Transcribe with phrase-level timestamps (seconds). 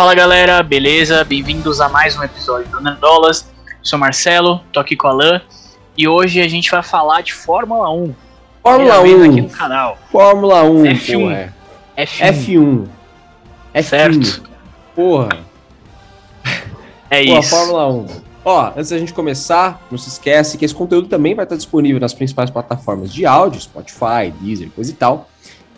[0.00, 1.22] Fala galera, beleza?
[1.24, 3.46] Bem-vindos a mais um episódio do Nerdolas.
[3.82, 5.42] Sou Marcelo, tô aqui com o Alan
[5.94, 8.14] e hoje a gente vai falar de Fórmula 1.
[8.62, 9.02] Fórmula Primeira 1.
[9.02, 9.98] vez aqui no canal.
[10.10, 11.20] Fórmula 1, F1.
[11.20, 11.54] porra.
[11.98, 12.32] F1.
[12.32, 12.88] F1.
[13.74, 13.82] F1.
[13.82, 14.42] Certo.
[14.94, 15.38] Porra.
[17.10, 17.50] É Pô, isso.
[17.50, 18.06] Fórmula 1.
[18.42, 22.00] Ó, antes da gente começar, não se esquece que esse conteúdo também vai estar disponível
[22.00, 25.28] nas principais plataformas de áudio, Spotify, Deezer, coisa e tal.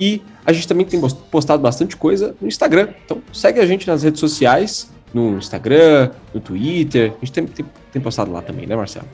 [0.05, 2.89] E a gente também tem postado bastante coisa no Instagram.
[3.05, 7.13] Então segue a gente nas redes sociais, no Instagram, no Twitter.
[7.17, 9.07] A gente tem, tem- tem postado lá também, né, Marcelo?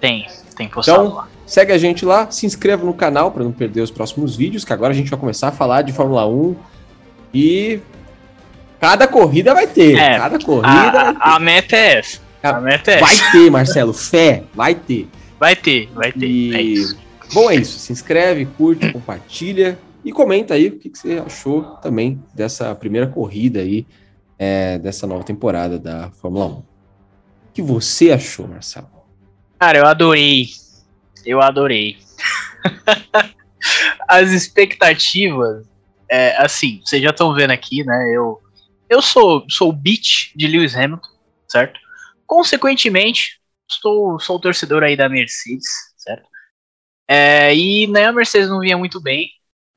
[0.00, 1.28] Tem, tem postado Então, lá.
[1.46, 4.72] Segue a gente lá, se inscreva no canal para não perder os próximos vídeos, que
[4.72, 6.54] agora a gente vai começar a falar de Fórmula 1
[7.32, 7.80] e
[8.80, 9.96] cada corrida vai ter.
[9.96, 11.16] É, cada corrida.
[11.20, 12.20] A, a meta é essa.
[12.42, 13.04] A meta é essa.
[13.06, 15.08] Vai ter, Marcelo, fé, vai ter.
[15.40, 16.26] Vai ter, vai ter.
[16.26, 16.98] E- É isso.
[17.32, 17.78] Bom, é isso.
[17.78, 23.06] Se inscreve, curte, compartilha e comenta aí o que, que você achou também dessa primeira
[23.06, 23.86] corrida aí,
[24.38, 26.50] é, dessa nova temporada da Fórmula 1.
[26.50, 26.64] O
[27.52, 28.88] que você achou, Marcelo?
[29.58, 30.46] Cara, eu adorei.
[31.26, 31.98] Eu adorei.
[34.08, 35.66] As expectativas,
[36.10, 38.10] é, assim, vocês já estão vendo aqui, né?
[38.10, 38.40] Eu,
[38.88, 41.06] eu sou, sou o beat de Lewis Hamilton,
[41.46, 41.78] certo?
[42.26, 43.38] Consequentemente,
[43.70, 46.26] sou, sou o torcedor aí da Mercedes, certo?
[47.06, 49.28] É, e né, a Mercedes não vinha muito bem,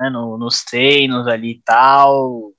[0.02, 0.10] né?
[0.10, 2.52] no- nos treinos ali e tal.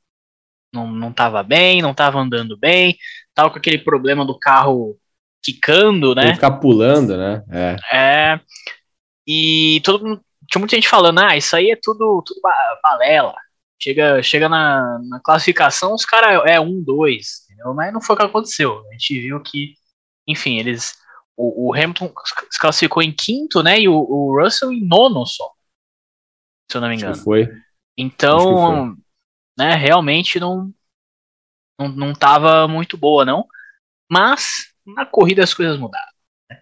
[0.73, 2.97] Não, não tava bem, não tava andando bem.
[3.34, 4.97] Tava com aquele problema do carro
[5.43, 6.25] quicando, né?
[6.25, 7.43] Ele ficar pulando, né?
[7.51, 7.77] É.
[7.93, 8.41] É.
[9.27, 10.21] E todo mundo.
[10.51, 13.34] Tinha muita gente falando, ah, isso aí é tudo, tudo ba- balela.
[13.81, 17.73] Chega, chega na, na classificação, os caras é um, dois, entendeu?
[17.75, 18.83] Mas não foi o que aconteceu.
[18.89, 19.75] A gente viu que,
[20.29, 20.95] enfim, eles.
[21.37, 22.12] O, o Hamilton
[22.51, 23.81] se classificou em quinto, né?
[23.81, 25.51] E o, o Russell em nono só.
[26.72, 27.15] Se eu não me engano.
[27.15, 27.53] foi.
[27.99, 28.97] Então,
[29.59, 30.72] né, realmente não,
[31.78, 33.47] não não tava muito boa, não.
[34.10, 36.06] Mas na corrida as coisas mudaram.
[36.50, 36.60] né?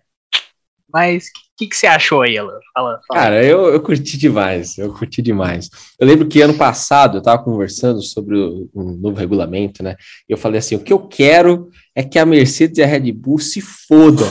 [0.92, 2.58] Mas o que, que você achou aí, Alan?
[2.74, 3.20] Fala, fala.
[3.20, 5.70] Cara, eu, eu curti demais, eu curti demais.
[5.96, 9.94] Eu lembro que ano passado eu tava conversando sobre o, um novo regulamento, né?
[10.28, 13.12] E eu falei assim: o que eu quero é que a Mercedes e a Red
[13.12, 14.26] Bull se fodam.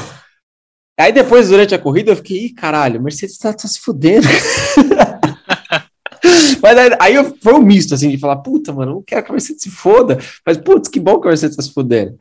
[1.00, 4.28] Aí depois, durante a corrida, eu fiquei, ih, caralho, Mercedes tá, tá se fudendo.
[6.62, 9.32] Mas aí, aí eu, foi um misto, assim, de falar, puta, mano, não quero que
[9.32, 10.18] a Mercedes se foda.
[10.46, 12.18] Mas, putz, que bom que a Mercedes tá se fudendo.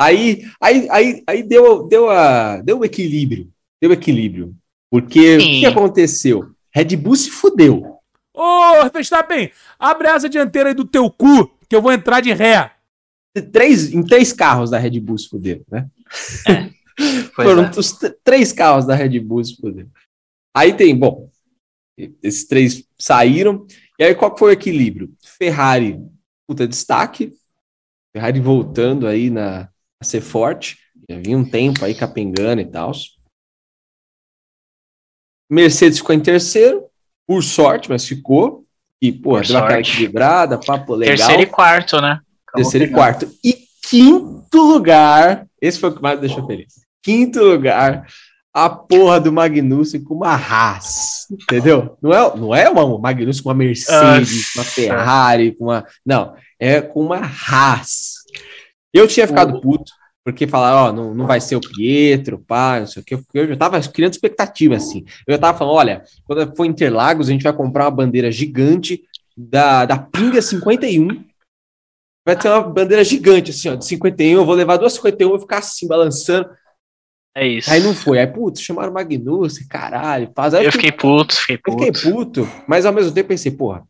[0.00, 3.48] Aí, aí, aí, aí deu, deu, a, deu o equilíbrio.
[3.80, 4.54] Deu o equilíbrio.
[4.90, 5.60] Porque o Sim.
[5.60, 6.50] que aconteceu?
[6.74, 7.98] Red Bull se fudeu.
[8.34, 12.32] Ô, Verstappen, abre a asa dianteira aí do teu cu, que eu vou entrar de
[12.32, 12.72] ré.
[13.52, 15.88] Três, em três carros da Red Bull se fuderam, né?
[17.34, 17.70] Pois Foram é.
[17.70, 19.88] os três carros da Red Bull se fuderam.
[20.54, 21.30] Aí tem, bom,
[21.96, 23.66] esses três saíram.
[23.98, 25.12] E aí qual foi o equilíbrio?
[25.38, 25.98] Ferrari,
[26.46, 27.32] puta destaque.
[28.14, 29.68] Ferrari voltando aí na,
[30.00, 30.78] a ser forte.
[31.08, 32.92] Já vinha um tempo aí capengando e tal.
[35.50, 36.84] Mercedes ficou em terceiro,
[37.26, 38.64] por sorte, mas ficou.
[39.00, 41.16] E, pô, Por deu aquela equilibrada, papo legal.
[41.16, 42.20] Terceiro e quarto, né?
[42.46, 42.98] Acabou Terceiro e pegando.
[42.98, 43.32] quarto.
[43.44, 46.74] E quinto lugar, esse foi o que mais me deixou feliz.
[47.02, 48.06] Quinto lugar,
[48.52, 51.96] a porra do Magnussen com uma Haas, entendeu?
[52.02, 54.64] Não é, não é uma Magnussen com uma Mercedes, com uma.
[54.64, 55.86] Ferrari, com uma...
[56.04, 58.16] Não, é com uma Haas.
[58.92, 59.90] Eu tinha ficado puto,
[60.24, 63.38] porque falaram, ó, não, não vai ser o Pietro, pá, não sei o quê, porque
[63.38, 65.04] eu já tava criando expectativa, assim.
[65.26, 69.02] Eu já tava falando, olha, quando for Interlagos, a gente vai comprar uma bandeira gigante
[69.36, 71.24] da, da Pinga 51,
[72.24, 74.38] Vai ter uma bandeira gigante, assim, ó, de 51.
[74.38, 76.48] Eu vou levar duas 51, vou ficar assim, balançando.
[77.34, 77.70] É isso.
[77.70, 78.18] Aí não foi.
[78.18, 80.30] Aí, putz, chamaram o Magnussen, caralho.
[80.36, 80.52] Faz.
[80.54, 81.84] Aí Eu fiquei puto, fiquei eu puto.
[81.84, 83.82] fiquei puto, mas ao mesmo tempo pensei, porra,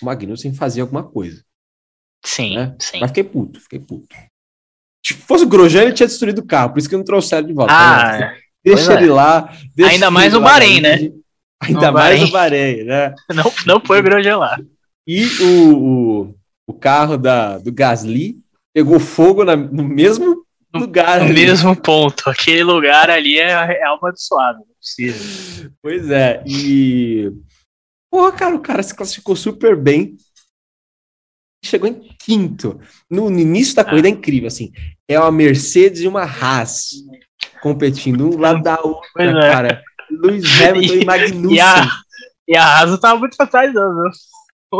[0.00, 1.42] o Magnussen fazia alguma coisa.
[2.24, 2.74] Sim, né?
[2.80, 3.00] sim.
[3.00, 4.08] Mas fiquei puto, fiquei puto.
[5.06, 7.52] Se fosse o Grosjean, ele tinha destruído o carro, por isso que não trouxeram de
[7.52, 7.74] volta.
[7.74, 8.24] Ah, Né?
[8.24, 8.40] é.
[8.64, 9.02] deixa pois é.
[9.02, 9.52] ele lá.
[9.74, 10.94] deixa Ainda ele mais lá, Bahrein, né?
[11.62, 12.20] Ainda No mais Bahrein.
[12.24, 13.14] no Bahrein, né?
[13.34, 14.56] não, não foi o Grosjean lá.
[15.06, 16.34] E o, o,
[16.68, 18.38] o carro da, do Gasly
[18.72, 20.43] pegou fogo na- no mesmo
[20.78, 21.18] lugar.
[21.20, 21.34] No ali.
[21.34, 22.28] mesmo ponto.
[22.28, 24.58] Aquele lugar ali é, é amaldiçoado.
[24.58, 25.70] Não é possível.
[25.82, 27.30] Pois é, e.
[28.10, 30.16] Porra, cara, o cara se classificou super bem.
[31.64, 32.78] Chegou em quinto.
[33.10, 33.84] No, no início da Ah.
[33.86, 34.70] corrida é incrível, assim.
[35.08, 36.90] É uma Mercedes e uma Haas
[37.62, 39.40] competindo um lado da outra, Pois é.
[39.50, 39.82] cara.
[40.10, 41.54] Lewis Hamilton e, Magnussen.
[41.56, 41.88] E a,
[42.48, 44.10] e a Asa tava muito pra trás, não, viu?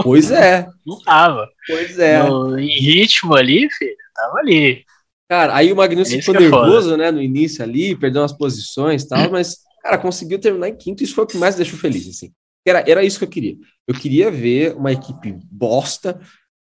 [0.03, 1.49] Pois é, Não tava.
[1.67, 2.23] pois é.
[2.23, 4.85] No- em ritmo ali, filho, tava ali.
[5.29, 9.03] Cara, aí o Magnussen Esse ficou é nervoso, né, no início ali, perdeu umas posições
[9.03, 12.07] e tal, mas, cara, conseguiu terminar em quinto, isso foi o que mais deixou feliz,
[12.09, 12.31] assim.
[12.67, 13.57] Era, era isso que eu queria.
[13.87, 16.21] Eu queria ver uma equipe bosta,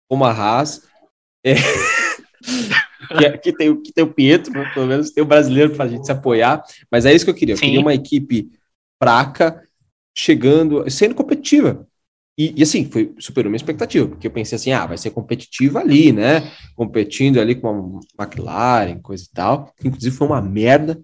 [0.09, 0.81] como a Haas,
[1.45, 1.55] é,
[3.17, 4.69] que, é- que tem, que tem o Pietro, né?
[4.73, 6.63] pelo menos tem o brasileiro pra gente se apoiar.
[6.91, 7.53] Mas é isso que eu queria.
[7.53, 7.65] Eu Sim.
[7.65, 8.49] queria uma equipe
[9.01, 9.61] fraca,
[10.15, 11.87] chegando, sendo competitiva.
[12.37, 15.79] E, e, assim, foi superou minha expectativa, porque eu pensei assim, ah, vai ser competitiva
[15.79, 16.51] ali, né?
[16.75, 19.71] Competindo ali com a McLaren, coisa e tal.
[19.83, 20.99] Inclusive foi uma merda,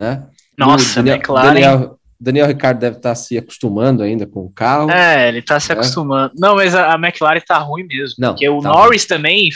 [0.00, 0.28] né?
[0.58, 1.46] Nossa, O Daniel, McLaren.
[1.46, 4.90] Daniel, Daniel Ricardo deve estar se acostumando ainda com o carro.
[4.90, 5.74] É, ele tá se É.
[5.74, 6.34] acostumando.
[6.36, 8.16] Não, mas a, a McLaren tá ruim mesmo.
[8.18, 9.48] Não, porque o tá Norris também.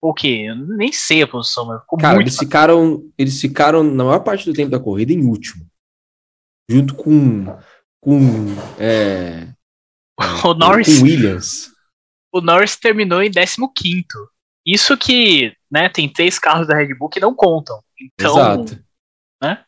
[0.00, 0.44] O quê?
[0.48, 2.26] Eu nem sei a posição, mas ficou Cara, muito.
[2.26, 5.66] eles ficaram, eles ficaram na maior parte do tempo da corrida em último.
[6.70, 7.46] Junto com,
[8.00, 8.20] com,
[8.78, 9.48] é,
[10.44, 11.70] O Norris, com Williams.
[12.32, 13.54] o Norris terminou em 15.
[14.66, 17.80] Isso que, né, tem três carros da Red Bull que não contam.
[18.00, 18.84] Então, Exato.
[19.42, 19.64] né?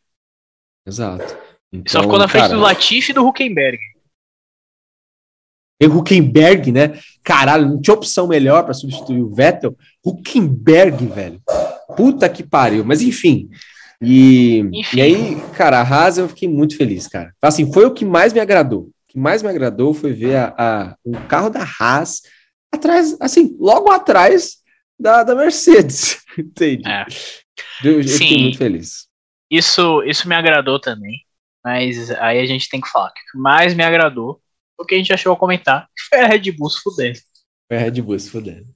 [0.86, 1.38] Exato.
[1.72, 3.78] Então, só ficou na frente do Latifi e do Huckenberg.
[5.80, 7.00] E Huckenberg, né?
[7.22, 9.76] Caralho, não tinha opção melhor para substituir o Vettel.
[10.04, 11.40] Huckenberg, velho.
[11.96, 12.84] Puta que pariu.
[12.84, 13.48] Mas enfim.
[14.02, 14.96] E, Enfim.
[14.96, 17.34] e aí, cara, a Haas eu fiquei muito feliz, cara.
[17.40, 18.90] Assim, foi o que mais me agradou.
[19.10, 22.22] O que mais me agradou foi ver a, a- o carro da Haas
[22.72, 24.58] atrás, assim, logo atrás
[24.98, 26.22] da, da Mercedes.
[26.38, 26.88] Entende?
[26.88, 27.04] É.
[27.82, 28.42] Eu, eu fiquei Sim.
[28.42, 29.08] muito feliz.
[29.50, 31.24] Isso, isso me agradou também.
[31.64, 34.40] Mas aí a gente tem que falar que o que mais me agradou
[34.76, 36.80] foi o que a gente já chegou a comentar, que foi a Red Bull se
[36.80, 37.18] fudendo.
[37.68, 38.66] Foi a Red Bull se fudendo.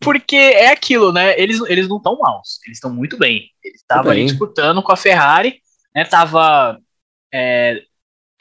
[0.00, 1.38] Porque é aquilo, né?
[1.40, 3.48] Eles, eles não estão maus, eles estão muito bem.
[3.62, 5.60] Eles estavam ali disputando com a Ferrari,
[5.94, 6.04] né?
[6.04, 6.78] Tava
[7.32, 7.82] é,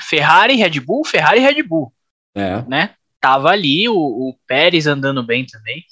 [0.02, 1.94] Ferrari, Red Bull, Ferrari Red Bull,
[2.36, 2.62] É.
[2.68, 2.96] né?
[3.22, 5.84] Tava ali o, o Pérez andando bem também.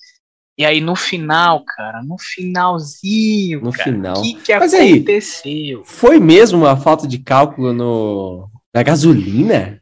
[0.58, 4.18] E aí no final, cara, no finalzinho, No cara, final.
[4.18, 5.84] o que, que Mas aí, aconteceu?
[5.86, 9.82] Foi mesmo uma falta de cálculo no, na gasolina?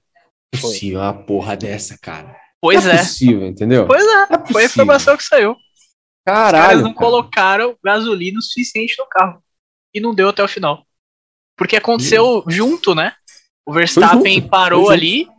[0.55, 0.61] Foi.
[0.61, 2.35] Possível uma porra dessa, cara.
[2.61, 2.97] Pois não é.
[2.97, 3.87] possível, entendeu?
[3.87, 5.51] Pois é, é foi a informação que saiu.
[5.51, 5.57] Os
[6.25, 6.81] caras Caralho.
[6.81, 7.05] não cara.
[7.05, 9.41] colocaram gasolina o suficiente no carro.
[9.93, 10.85] E não deu até o final.
[11.57, 13.13] Porque aconteceu junto, né?
[13.69, 14.91] O Verstappen junto, parou junto.
[14.93, 15.29] ali.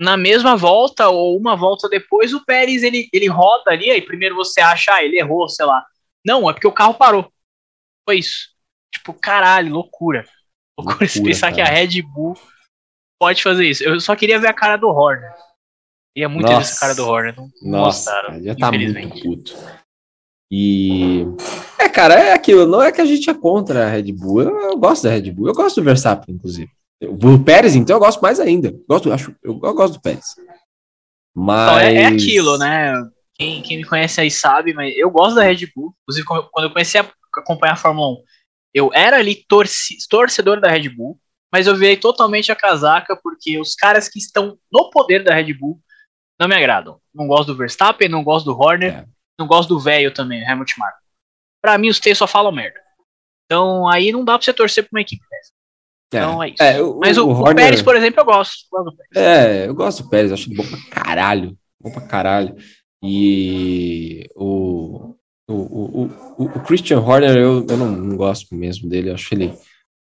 [0.00, 3.90] Na mesma volta, ou uma volta depois, o Pérez ele, ele roda ali.
[3.90, 5.84] Aí primeiro você acha, ah, ele errou, sei lá.
[6.24, 7.28] Não, é porque o carro parou.
[8.08, 8.50] Foi isso.
[8.94, 10.24] Tipo, caralho, loucura.
[10.78, 11.76] Loucura, se Loucura, pensar que a cara.
[11.76, 12.38] Red Bull
[13.20, 13.82] pode fazer isso.
[13.82, 15.34] Eu só queria ver a cara do Horner.
[16.14, 17.34] Queria muito ver essa cara do Horner.
[17.36, 19.56] Não Nossa, mostraram, cara, já tá muito puto.
[20.48, 21.24] E.
[21.76, 22.68] É, cara, é aquilo.
[22.68, 24.42] Não é que a gente é contra a Red Bull.
[24.42, 25.48] Eu, eu gosto da Red Bull.
[25.48, 26.70] Eu gosto do Verstappen, inclusive.
[27.02, 28.72] O Pérez, então, eu gosto mais ainda.
[28.88, 30.34] Gosto, acho, eu, eu gosto do Pérez.
[31.34, 31.68] Mas.
[31.68, 32.92] Então, é, é aquilo, né?
[33.34, 35.94] Quem, quem me conhece aí sabe, mas eu gosto da Red Bull.
[36.02, 38.24] Inclusive, quando eu- comecei a acompanhar a Fórmula 1,
[38.74, 41.20] eu era ali torci- torcedor da Red Bull,
[41.52, 45.52] mas eu virei totalmente a casaca porque os caras que estão no poder da Red
[45.52, 45.78] Bull
[46.40, 46.98] não me agradam.
[47.14, 49.06] Não gosto do Verstappen, não gosto do Horner, É.
[49.38, 50.98] não gosto do velho também, Helmut Marko.
[51.62, 52.80] Pra mim, os três só falam merda.
[53.44, 55.52] Então, aí não dá pra você torcer pra uma equipe dessa.
[56.08, 56.62] Então é isso.
[56.62, 58.66] É, o- Mas o, o o Horner- Pérez, por exemplo, eu gosto.
[59.14, 59.20] Eu.
[59.22, 61.56] É, eu gosto do Pérez, acho ele bom pra caralho.
[61.82, 62.54] Bom pra caralho.
[63.02, 65.14] E o,
[65.48, 66.04] o, o,
[66.38, 69.52] o, o Christian Horner, eu, eu não, não gosto mesmo dele, acho ele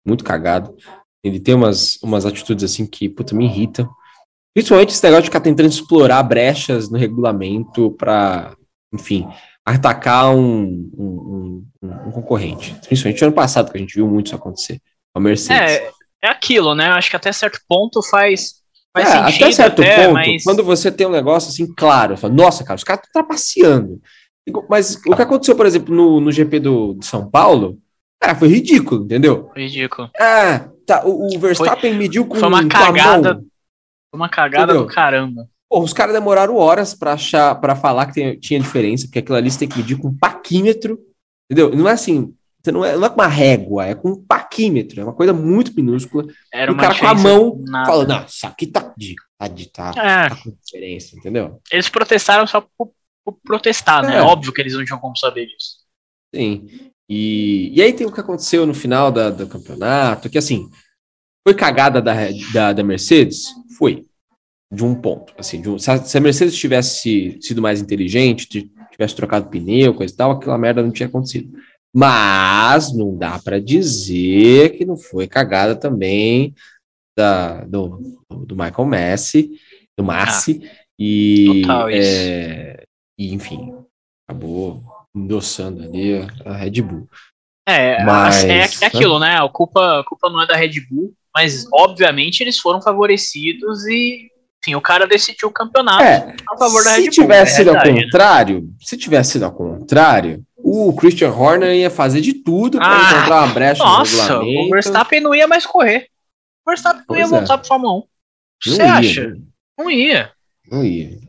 [0.06, 0.76] muito cagado.
[1.24, 3.90] Ele tem umas, umas atitudes assim que, puta, me irritam.
[4.56, 8.56] Principalmente esse negócio de ficar tentando explorar brechas no regulamento pra,
[8.94, 9.28] enfim,
[9.66, 12.74] atacar um, um, um, um concorrente.
[12.88, 14.80] Principalmente ano passado, que a gente viu muito isso acontecer.
[15.16, 15.74] A Mercedes.
[15.78, 15.92] É,
[16.24, 16.88] é aquilo, né?
[16.88, 18.56] Acho que até certo ponto faz,
[18.96, 19.44] faz É, sentido.
[19.44, 20.44] até certo até, ponto, mas...
[20.44, 24.02] quando você tem um negócio assim, claro, fala, nossa, cara, os caras estão trapaceando.
[24.70, 27.80] Mas o que aconteceu, por exemplo, no, no GP do, de São Paulo,
[28.22, 29.50] cara, foi ridículo, entendeu?
[29.56, 30.10] Ridículo.
[30.20, 33.36] Ah, tá, o, o Verstappen mediu com, foi uma cagada.
[33.36, 34.88] Foi uma cagada Entendeu?
[34.88, 35.48] do caramba.
[35.68, 39.36] Pô, os caras demoraram horas pra achar, para falar que tem- tinha diferença, porque aquilo
[39.36, 41.00] ali você tem que medir com um paquímetro,
[41.50, 41.76] entendeu?
[41.76, 42.32] Não é assim,
[42.66, 45.32] você não é, não é com uma régua, é com um paquímetro, é uma coisa
[45.34, 46.26] muito minúscula.
[46.54, 47.86] Era o cara com a mão nada.
[47.86, 51.62] fala, não, isso aqui tá de, tá de, tá, É, tá com diferença, entendeu?
[51.72, 52.92] eles protestaram só por,
[53.24, 54.18] por protestar, né?
[54.18, 54.22] É.
[54.22, 55.78] Óbvio que eles não tinham como saber disso.
[56.34, 56.68] Sim.
[57.10, 60.70] E, e aí tem o que aconteceu no final da- do campeonato, que assim,
[61.48, 62.14] foi cagada da,
[62.52, 63.46] da, da Mercedes?
[63.78, 64.06] Foi.
[64.74, 65.32] De um ponto.
[65.38, 69.94] Assim, um- se, a, se a Mercedes tivesse sido mais inteligente, ti- tivesse trocado pneu,
[69.94, 71.52] coisa e tal, aquela merda não tinha acontecido.
[71.96, 76.54] Mas não dá para dizer que não foi cagada também
[77.18, 78.02] da, do,
[78.46, 79.52] do Michael Messi,
[79.98, 80.62] do Massi,
[81.00, 82.20] e, total isso.
[82.20, 82.84] é,
[83.18, 83.74] e enfim,
[84.28, 84.84] acabou
[85.16, 87.08] endossando ali a- a Red Bull.
[87.68, 88.66] É, Mas, é, é né?
[88.84, 89.38] aquilo, né?
[89.38, 94.30] A culpa, a culpa não é da Red Bull, mas obviamente eles foram favorecidos e
[94.66, 97.12] Sim, o cara decidiu o campeonato É, a favor da se Red Bull.
[97.12, 97.84] tivesse é sido ao né?
[98.02, 100.44] contrário, se tivesse sido ao contrário,
[100.76, 104.68] o Christian Horner ia fazer de tudo para Ah, encontrar uma brecha Nossa, no regulamento.
[104.68, 106.08] o Verstappen não ia mais correr.
[106.66, 107.28] O Verstappen não Pois ia é.
[107.28, 107.96] voltar pro Fórmula 1.
[107.98, 109.28] Não Você acha?
[109.78, 110.32] Não, Não ia.
[110.72, 111.20] não ia.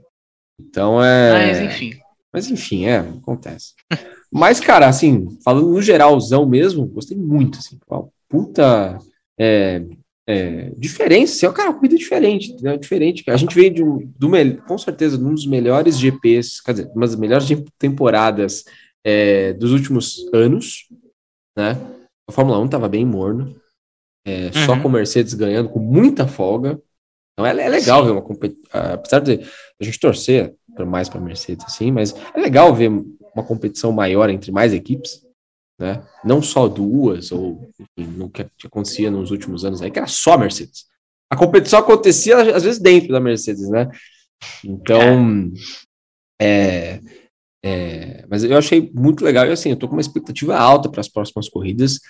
[0.60, 1.32] Então é.
[1.48, 1.98] Mas enfim.
[2.32, 3.74] Mas enfim, é, acontece.
[4.30, 8.98] Mas, cara, assim, falando no geralzão mesmo, gostei muito, assim, uma puta
[9.38, 9.82] é,
[10.26, 12.76] é, diferença, é cara, uma corrida diferente, entendeu?
[12.76, 13.24] Diferente.
[13.30, 14.28] A gente veio de um, do
[14.66, 17.46] com certeza, de um dos melhores GPs, quer dizer, uma das melhores
[17.78, 18.64] temporadas
[19.06, 20.88] é, dos últimos anos,
[21.56, 21.76] né?
[22.28, 23.54] A Fórmula 1 tava bem morno,
[24.26, 24.82] é, só Uhum.
[24.82, 26.80] com o Mercedes ganhando com muita folga.
[27.32, 28.06] Então é, é legal Sim.
[28.06, 29.40] ver uma competição, apesar de
[29.80, 30.52] a gente torcer
[30.86, 35.24] mais para Mercedes assim, mas é legal ver uma competição maior entre mais equipes,
[35.80, 36.04] né?
[36.24, 40.08] Não só duas ou enfim, no que que acontecia nos últimos anos aí que era
[40.08, 40.86] só Mercedes.
[41.30, 43.88] A competição acontecia às vezes dentro da Mercedes, né?
[44.64, 45.52] Então
[46.40, 47.00] é, é,
[48.28, 51.08] mas eu achei muito legal e assim, eu tô com uma expectativa alta para as
[51.08, 52.00] próximas corridas.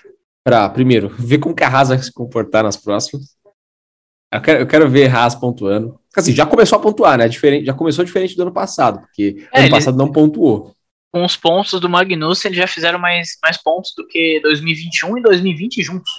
[0.45, 3.37] Para primeiro ver como que a Haas vai se comportar nas próximas.
[4.33, 5.99] Eu quero, eu quero ver Haas pontuando.
[6.17, 7.29] Assim, já começou a pontuar, né?
[7.29, 10.75] Diferente, já começou diferente do ano passado, porque É, ano ele- passado não pontuou.
[11.13, 15.23] Com os pontos do Magnussen, eles já fizeram mais, mais pontos do que 2021 e
[15.23, 16.11] 2020 juntos.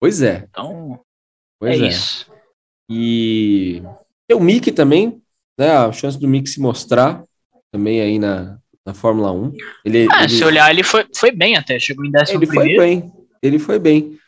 [0.00, 1.00] Pois é, Então,
[1.58, 1.88] pois é, é.
[1.88, 2.26] isso.
[2.90, 3.82] E
[4.26, 5.22] tem o Mick também,
[5.58, 5.70] né?
[5.70, 7.24] A chance do Mick se mostrar
[7.72, 9.52] também aí na, na Fórmula 1.
[9.84, 11.78] Ele, Ah, ele, se olhar, ele foi, foi bem até.
[11.78, 12.82] Chegou em décimo ele foi primeiro.
[12.82, 13.12] bem.
[13.42, 14.18] Ele foi bem.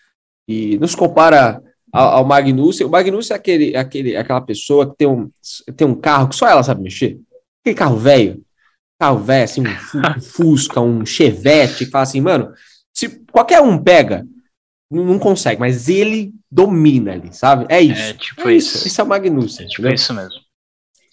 [0.49, 2.87] E nos compara ao, ao Magnussen.
[2.87, 5.31] O Magnussen é aquele, é aquele, aquela pessoa que tem um,
[5.77, 7.19] tem um carro que só ela sabe mexer.
[7.63, 8.43] Aquele carro velho.
[8.99, 12.51] Carro velho, assim, um, fu- Fusca, um Chevette, que fala assim, mano,
[12.95, 14.27] se qualquer um pega,
[14.91, 17.67] não, consegue, mas ele domina ali, sabe?
[17.69, 18.01] É isso.
[18.01, 18.77] É, tipo É isso.
[18.79, 18.87] isso.
[18.89, 19.67] Esse é o Magnussen.
[19.67, 19.95] É tipo entendeu?
[19.97, 20.46] isso mesmo.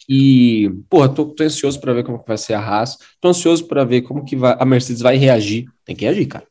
[0.10, 2.98] E, porra, tô, tô ansioso pra ver como que vai ser a Haas.
[3.22, 5.65] Tô ansioso pra ver como que vai- a Mercedes vai reagir.
[5.86, 6.48] Tem que reagir, cara.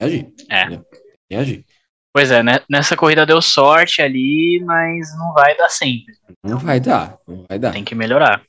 [0.00, 0.32] Reagir.
[0.50, 0.68] É.
[0.68, 0.86] Tem que
[1.30, 1.64] reagir.
[2.14, 2.60] Pois é, né?
[2.68, 6.14] nessa corrida deu sorte ali, mas não vai dar sempre.
[6.44, 7.72] Não vai dar, não vai dar.
[7.72, 8.44] Tem que melhorar.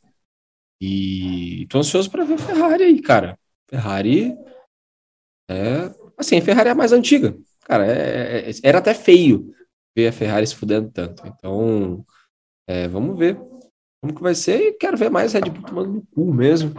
[0.82, 3.40] E tô ansioso pra ver a Ferrari aí, cara.
[3.70, 4.36] Ferrari
[5.50, 5.90] é.
[6.18, 7.36] Assim, a Ferrari é a mais antiga.
[7.66, 9.54] Cara, é- é- era até feio
[9.96, 11.26] ver a Ferrari se fudendo tanto.
[11.26, 12.06] Então,
[12.68, 13.40] é, vamos ver
[14.04, 14.60] como que vai ser.
[14.60, 16.74] E quero ver mais Red Bull tomando no cu mesmo.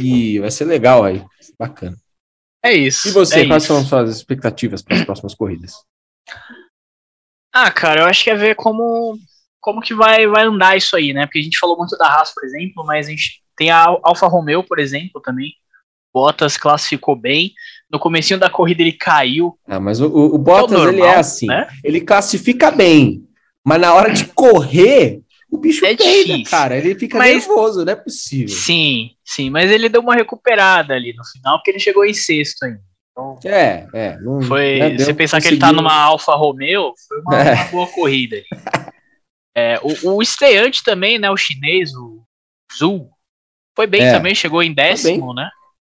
[0.00, 1.20] E vai ser legal aí.
[1.58, 1.96] Bacana.
[2.64, 3.08] É isso.
[3.08, 3.72] E você, é quais isso.
[3.72, 5.74] são as suas expectativas para as próximas corridas?
[7.52, 9.18] Ah, cara, eu acho que é ver como,
[9.60, 11.26] como que vai, vai andar isso aí, né?
[11.26, 14.00] Porque a gente falou muito da Haas, por exemplo, mas a gente tem a Al-
[14.04, 15.52] Alfa Romeo, por exemplo, também.
[16.14, 17.52] Bottas classificou bem.
[17.90, 19.58] No comecinho da corrida ele caiu.
[19.66, 21.46] Ah, mas o, o- Bottas, normal, ele é assim.
[21.46, 21.66] né?
[21.82, 23.26] Ele classifica bem,
[23.64, 26.50] mas na hora de correr, o bicho É peida, difícil.
[26.50, 26.76] cara.
[26.76, 28.48] Ele fica Mas- nervoso, não é possível.
[28.48, 32.64] Sim, sim, mas ele deu uma recuperada ali no final, porque ele chegou em sexto
[32.64, 32.80] ainda.
[33.12, 34.16] Então, É, é.
[34.20, 37.54] Não, foi, né, você pensar que ele tá conseguiu- numa Alfa Romeo, foi uma, É.
[37.54, 38.46] uma boa corrida ali.
[39.54, 42.24] É, o, o estreante também, né, o chinês, o
[42.76, 43.10] Zhu,
[43.76, 44.12] foi bem É.
[44.12, 45.50] também, chegou em décimo, né?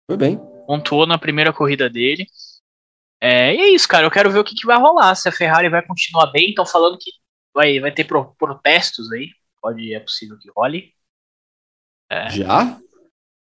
[0.07, 0.39] Foi bem.
[0.67, 2.27] pontuou na primeira corrida dele.
[3.21, 4.05] É, e é isso, cara.
[4.07, 5.15] Eu quero ver o que, que vai rolar.
[5.15, 6.51] Se a Ferrari vai continuar bem.
[6.51, 7.11] Estão falando que
[7.55, 9.29] vai, vai ter pro- protestos aí.
[9.61, 10.95] Pode, é possível que role.
[12.11, 12.31] É.
[12.31, 12.81] Já?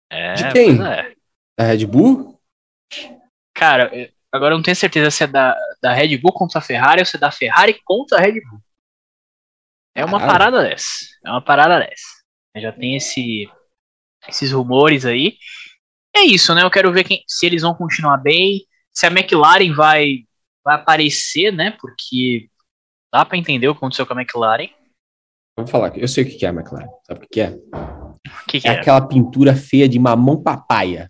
[0.10, 0.72] É, De quem?
[0.86, 1.16] é.
[1.58, 2.40] Da Red Bull?
[3.54, 3.92] Cara,
[4.32, 7.06] agora eu não tenho certeza se é da, da Red Bull contra a Ferrari ou
[7.06, 8.62] se é da Ferrari contra a Red Bull.
[9.96, 10.32] É uma Caralho.
[10.40, 10.88] parada dessa.
[11.26, 12.22] É uma parada dessa.
[12.58, 13.50] Já tem esse,
[14.28, 15.38] esses rumores aí.
[16.16, 16.64] É isso, né?
[16.64, 20.26] Eu quero ver quem- se eles vão continuar bem, se a McLaren vai,
[20.64, 21.72] vai aparecer, né?
[21.72, 22.50] Porque
[23.14, 24.70] dá pra entender o que aconteceu com a McLaren.
[25.62, 26.88] Vou falar, eu sei o que é McLaren.
[27.08, 27.58] Sabe o que é?
[28.48, 28.80] Que, que É é?
[28.80, 31.10] aquela pintura feia de mamão papaya.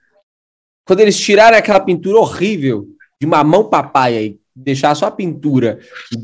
[0.85, 2.85] Quando eles tirarem aquela pintura horrível
[3.19, 5.79] de mamão papaya e deixar só a pintura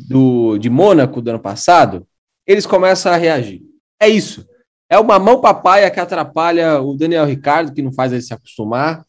[0.10, 2.06] do, de Mônaco do ano passado,
[2.46, 3.62] eles começam a reagir.
[4.02, 4.46] É isso.
[4.90, 9.06] É o mamão papaya que atrapalha o Daniel Ricardo, que não faz ele se acostumar,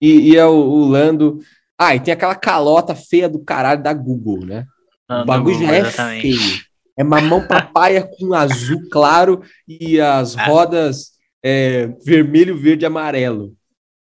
[0.00, 1.38] e, e é o, o Lando.
[1.78, 4.66] Ah, e tem aquela calota feia do caralho da Google, né?
[5.08, 6.22] Não, O bagulho não, já é exatamente.
[6.22, 6.60] feio.
[7.00, 10.44] É mamão papaya com azul claro e as Ah.
[10.46, 13.56] rodas é, vermelho, verde e amarelo.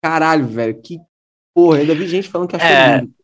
[0.04, 1.00] Caralho, velho, que
[1.56, 1.80] porra.
[1.80, 3.02] Ainda vi gente falando que achou É.
[3.02, 3.16] lindo.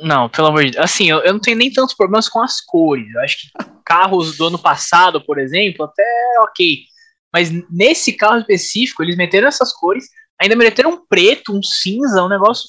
[0.00, 0.82] Não, pelo amor de Deus.
[0.82, 3.06] Assim, eu, eu não tenho nem tantos problemas com as cores.
[3.14, 3.48] Eu acho que
[3.84, 6.02] carros do ano passado, por exemplo, até
[6.40, 6.78] ok.
[7.30, 10.06] Mas nesse carro específico, eles meteram essas cores,
[10.40, 12.66] ainda meteram um preto, um cinza, um negócio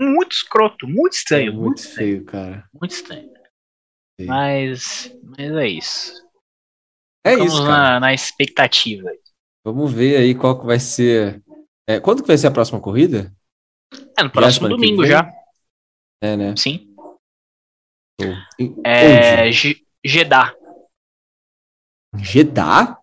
[0.00, 2.64] muito escroto, muito É estranho, muito, muito estranho, feio, cara.
[2.80, 3.28] muito estranho.
[4.26, 6.26] Mas, mas é isso.
[7.24, 9.10] É Ficamos isso, na, na expectativa.
[9.64, 11.42] Vamos ver aí qual que vai ser.
[11.88, 13.32] É, quando que vai ser a próxima corrida?
[14.16, 15.30] É, no próximo domingo já.
[16.22, 16.54] É, né?
[16.56, 16.94] Sim.
[18.58, 19.50] Em- É.
[20.04, 20.54] Jeddah.
[22.16, 22.98] Jeddah?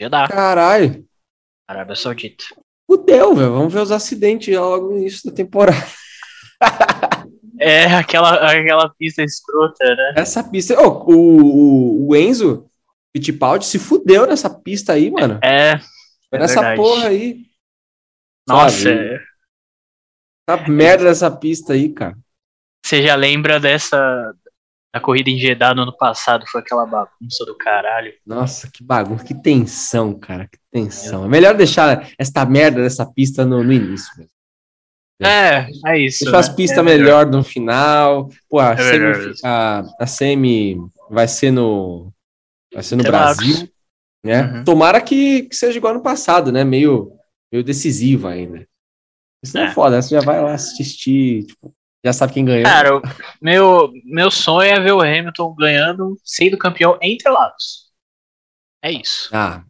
[0.00, 1.06] Jeddah, Caralho.
[1.68, 2.44] Arábia Saudita.
[2.88, 3.52] Fudeu, velho.
[3.52, 5.76] Vamos ver os acidentes já logo no início da temporada.
[7.58, 10.14] É aquela, aquela pista escrota, né?
[10.16, 10.78] Essa pista.
[10.80, 12.68] Ô, o, o, o Enzo
[13.16, 15.38] Fittipaldi se fudeu nessa pista aí, mano.
[15.42, 15.78] É.
[15.78, 16.76] Foi é nessa verdade.
[16.76, 17.46] porra aí.
[18.46, 19.18] Nossa, é-
[20.46, 22.16] Tá merda dessa pista aí, cara.
[22.84, 23.98] você já lembra dessa.
[24.94, 28.14] A corrida em Jeddah no ano passado foi aquela bagunça do caralho.
[28.24, 31.24] Nossa, que bagunça, que tensão, cara, que tensão.
[31.24, 34.10] É melhor deixar esta merda dessa pista no, no início.
[34.16, 34.30] Mesmo.
[35.22, 36.24] É, é isso.
[36.24, 36.54] Deixar as né?
[36.56, 38.28] pistas É melhor no final.
[38.48, 39.46] Pô, a, É semi, melhor isso.
[39.46, 40.76] a, a semi
[41.10, 42.12] vai ser no,
[42.72, 43.02] vai ser no.
[43.04, 43.68] Brasil,
[44.24, 44.42] né?
[44.42, 44.64] Uhum.
[44.64, 46.64] Tomara que, que seja igual ano passado, né?
[46.64, 47.12] Meio,
[47.50, 48.66] meio decisivo ainda.
[49.42, 49.72] Isso não é É.
[49.72, 51.72] foda, você já vai lá assistir, tipo,
[52.04, 52.64] já sabe quem ganhou.
[52.64, 53.00] Cara,
[53.40, 57.86] meu, meu sonho é ver o Hamilton ganhando, sendo campeão em Interlagos.
[58.82, 59.28] É isso.
[59.32, 59.64] Ah,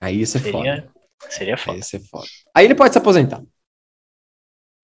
[0.00, 0.58] aí isso é foda.
[0.58, 0.88] Seria,
[1.30, 1.78] seria Aí foda.
[1.78, 2.26] isso é foda.
[2.54, 3.42] Aí ele pode se aposentar.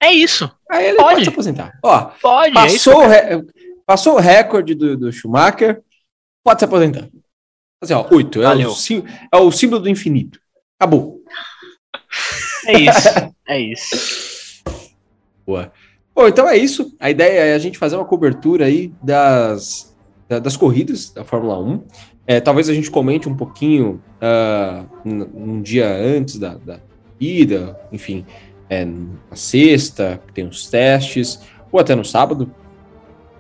[0.01, 0.51] É isso.
[0.71, 1.11] Aí ele Pode.
[1.15, 1.79] pode se aposentar.
[1.83, 2.91] Ó, Pode, é isso.
[2.91, 3.47] Passou, o re-
[3.87, 5.83] passou o recorde do, do Schumacher,
[6.45, 7.09] pode se aposentar.
[7.83, 8.43] Assim, ó, oito.
[8.43, 8.75] É o,
[9.33, 10.41] é o símbolo do infinito.
[10.79, 11.23] Acabou.
[12.67, 13.09] É isso.
[13.49, 14.63] É isso.
[15.47, 15.73] Boa.
[16.15, 16.95] Bom, então é isso.
[17.01, 19.97] A ideia é a gente fazer uma cobertura aí das,
[20.29, 21.85] da- das corridas da Fórmula 1.
[22.27, 24.03] É, talvez a gente comente um pouquinho
[25.05, 26.81] n- um dia antes da, da
[27.19, 28.27] corrida, enfim,
[28.69, 32.51] é, na sexta, tem os testes, ou até no sábado,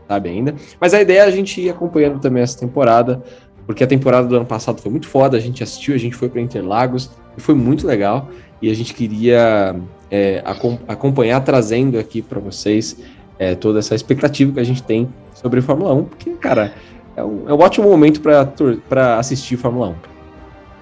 [0.07, 0.55] sabe ainda.
[0.81, 3.23] Mas a ideia é a gente ir acompanhando também essa temporada,
[3.67, 6.29] porque a temporada do ano passado foi muito foda, a gente assistiu, a gente foi
[6.29, 8.29] para Interlagos, e foi muito legal,
[8.61, 9.77] e a gente queria
[10.11, 12.97] é, acom- acompanhar trazendo aqui para vocês
[13.39, 16.73] é, toda essa expectativa que a gente tem sobre Fórmula 1, porque, cara,
[17.15, 19.95] é um, é um ótimo momento para assistir Fórmula 1.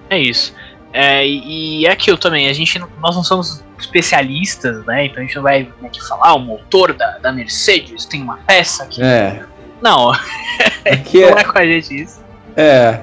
[0.09, 0.53] É isso.
[0.99, 5.05] É, e, é aquilo também, a gente, nós não somos especialistas, né?
[5.05, 8.37] Então a gente não vai aqui falar, "Ah, o motor da, da Mercedes tem uma
[8.37, 8.99] peça que.
[9.03, 9.43] É,
[9.79, 10.11] Não,
[10.91, 12.19] aqui não é, é com a gente isso.
[12.55, 13.01] é,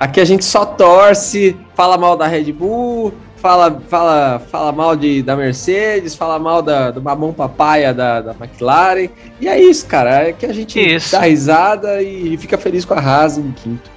[0.00, 5.22] aqui a gente só torce, fala mal da Red Bull, fala, fala, fala mal de,
[5.22, 9.08] da Mercedes, fala mal da, do mamão papaya da, da McLaren,
[9.40, 11.12] e é isso, cara, é que a gente Isso.
[11.12, 13.91] dá risada e fica feliz com a Haas em quinto.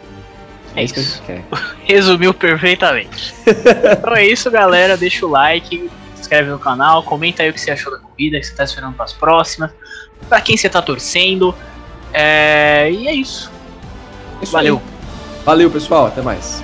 [0.76, 1.16] É, isso que a isso.
[1.18, 1.44] gente quer.
[1.86, 3.34] Resumiu perfeitamente.
[3.46, 4.98] então é isso, galera.
[4.98, 8.40] Deixa o like, se inscreve no canal, comenta aí o que você achou da corrida,
[8.40, 9.72] que você tá esperando para as próximas,
[10.28, 11.56] para quem você tá torcendo.
[12.12, 13.52] É, e é isso.
[14.42, 14.82] É isso Valeu.
[14.84, 15.44] aí.
[15.46, 16.64] Valeu, pessoal, até mais.